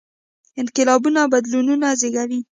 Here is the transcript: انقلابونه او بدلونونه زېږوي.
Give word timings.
انقلابونه 0.61 1.17
او 1.23 1.27
بدلونونه 1.33 1.87
زېږوي. 1.99 2.39